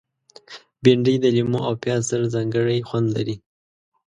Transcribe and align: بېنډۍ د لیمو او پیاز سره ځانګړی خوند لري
بېنډۍ 0.83 1.15
د 1.23 1.25
لیمو 1.35 1.59
او 1.67 1.73
پیاز 1.83 2.01
سره 2.11 2.25
ځانګړی 2.35 2.85
خوند 2.87 3.07
لري 3.15 3.35